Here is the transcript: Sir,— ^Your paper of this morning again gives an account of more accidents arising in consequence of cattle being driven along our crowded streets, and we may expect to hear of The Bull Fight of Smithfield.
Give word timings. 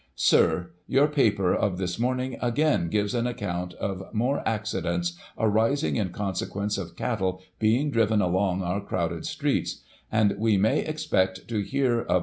Sir,— 0.15 0.71
^Your 0.89 1.13
paper 1.13 1.53
of 1.53 1.77
this 1.77 1.99
morning 1.99 2.35
again 2.41 2.87
gives 2.89 3.13
an 3.13 3.27
account 3.27 3.75
of 3.75 4.11
more 4.11 4.41
accidents 4.47 5.13
arising 5.37 5.95
in 5.95 6.09
consequence 6.09 6.79
of 6.79 6.95
cattle 6.95 7.39
being 7.59 7.91
driven 7.91 8.19
along 8.19 8.63
our 8.63 8.81
crowded 8.83 9.27
streets, 9.27 9.83
and 10.11 10.33
we 10.39 10.57
may 10.57 10.79
expect 10.79 11.47
to 11.49 11.59
hear 11.59 11.99
of 11.99 11.99
The 11.99 11.99
Bull 11.99 11.99
Fight 11.99 11.99
of 11.99 12.07
Smithfield. 12.13 12.17